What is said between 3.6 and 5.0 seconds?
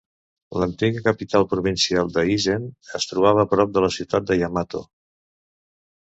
de la ciutat de Yamato.